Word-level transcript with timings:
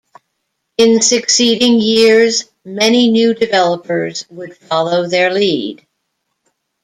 In 0.79 0.99
succeeding 1.03 1.79
years, 1.79 2.45
many 2.65 3.11
new 3.11 3.35
developers 3.35 4.25
would 4.31 4.57
follow 4.57 5.05
their 5.07 5.31
lead. 5.31 5.85